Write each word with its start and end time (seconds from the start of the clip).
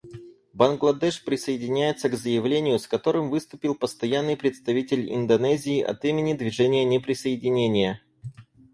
Бангладеш 0.55 1.23
присоединяется 1.25 2.09
к 2.09 2.15
заявлению, 2.15 2.79
с 2.79 2.87
которым 2.87 3.29
выступил 3.29 3.75
Постоянный 3.75 4.35
представитель 4.35 5.13
Индонезии 5.13 5.79
от 5.79 6.03
имени 6.05 6.33
Движения 6.33 6.83
неприсоединения. 6.83 8.01